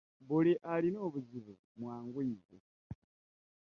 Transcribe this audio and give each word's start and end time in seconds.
Buli 0.27 0.53
alina 0.73 0.99
obuzibu 1.07 1.53
mwanguyize. 1.79 2.57